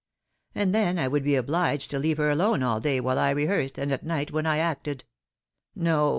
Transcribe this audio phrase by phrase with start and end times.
[0.55, 3.77] And then I would be obliged to leave her alone all day while I rehearsed,
[3.77, 5.05] and at night when I acted.
[5.75, 6.09] No!